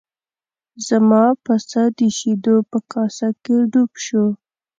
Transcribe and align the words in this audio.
زما 0.87 1.23
پسه 1.43 1.81
د 1.97 1.99
شیدو 2.17 2.55
په 2.71 2.79
کاسه 2.91 3.29
کې 3.43 3.55
ډوب 3.71 3.91
شو. 4.05 4.25